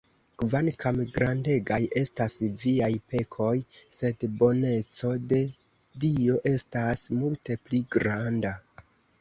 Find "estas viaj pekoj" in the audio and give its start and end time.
1.99-3.51